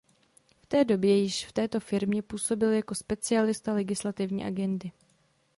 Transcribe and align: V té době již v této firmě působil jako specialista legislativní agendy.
V 0.59 0.65
té 0.65 0.83
době 0.85 1.17
již 1.17 1.45
v 1.45 1.51
této 1.51 1.79
firmě 1.79 2.21
působil 2.21 2.71
jako 2.71 2.95
specialista 2.95 3.73
legislativní 3.73 4.45
agendy. 4.45 4.91